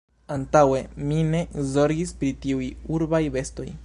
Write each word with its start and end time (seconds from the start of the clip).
Antaŭe, 0.35 0.79
mi 1.09 1.19
ne 1.33 1.41
zorgis 1.75 2.15
pri 2.23 2.33
tiuj 2.47 2.71
urbaj 2.99 3.23
bestoj... 3.37 3.71